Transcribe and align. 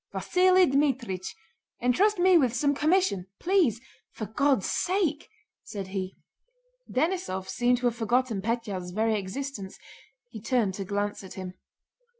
"Vasíli 0.15 0.65
Dmítrich, 0.65 1.27
entrust 1.79 2.17
me 2.17 2.35
with 2.35 2.55
some 2.55 2.73
commission! 2.73 3.27
Please... 3.39 3.79
for 4.09 4.25
God's 4.25 4.65
sake...!" 4.67 5.29
said 5.63 5.89
he. 5.89 6.17
Denísov 6.91 7.47
seemed 7.47 7.77
to 7.77 7.85
have 7.85 7.95
forgotten 7.95 8.41
Pétya's 8.41 8.89
very 8.93 9.13
existence. 9.13 9.77
He 10.31 10.41
turned 10.41 10.73
to 10.73 10.85
glance 10.85 11.23
at 11.23 11.35
him. 11.35 11.53